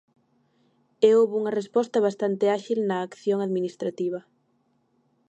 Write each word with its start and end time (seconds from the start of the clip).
E 1.07 1.09
houbo 1.17 1.33
unha 1.41 1.55
resposta 1.59 2.03
bastante 2.07 2.45
áxil 2.57 2.79
na 2.89 2.97
acción 3.07 3.39
administrativa. 3.47 4.19